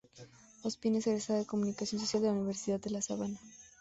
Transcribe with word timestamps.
Ospina 0.63 0.97
es 0.97 1.05
egresada 1.05 1.37
de 1.37 1.45
Comunicación 1.45 2.01
Social 2.01 2.23
de 2.23 2.29
la 2.29 2.33
Universidad 2.33 2.79
de 2.79 2.89
la 2.89 3.03
Sabana. 3.03 3.39